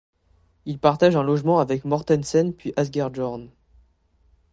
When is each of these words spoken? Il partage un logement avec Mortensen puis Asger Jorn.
Il 0.65 0.79
partage 0.79 1.15
un 1.15 1.21
logement 1.21 1.59
avec 1.59 1.85
Mortensen 1.85 2.55
puis 2.55 2.73
Asger 2.75 3.07
Jorn. 3.13 3.51